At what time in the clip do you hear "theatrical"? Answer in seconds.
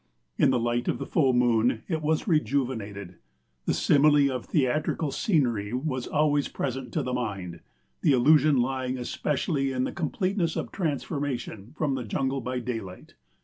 4.47-5.11